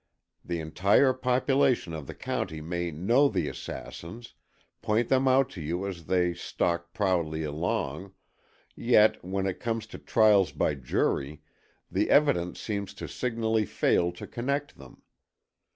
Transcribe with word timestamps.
The 0.43 0.59
entire 0.59 1.13
population 1.13 1.93
of 1.93 2.07
the 2.07 2.15
county 2.15 2.59
may 2.59 2.89
know 2.89 3.27
the 3.27 3.47
assassins, 3.47 4.33
point 4.81 5.09
them 5.09 5.27
out 5.27 5.51
to 5.51 5.61
you 5.61 5.85
as 5.85 6.07
they 6.07 6.33
stalk 6.33 6.91
proudly 6.91 7.43
along, 7.43 8.13
yet, 8.75 9.23
when 9.23 9.45
it 9.45 9.59
comes 9.59 9.85
to 9.85 9.99
trials 9.99 10.53
by 10.53 10.73
jury, 10.73 11.43
the 11.91 12.09
evidence 12.09 12.59
seems 12.59 12.95
to 12.95 13.07
signally 13.07 13.67
fail 13.67 14.11
to 14.13 14.25
connect 14.25 14.79
them. 14.79 15.03